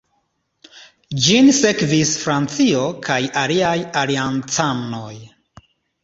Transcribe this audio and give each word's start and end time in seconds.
Ĝin 1.25 1.49
sekvis 1.57 2.13
Francio 2.21 2.85
kaj 3.09 3.17
aliaj 3.41 3.75
aliancanoj. 4.01 5.13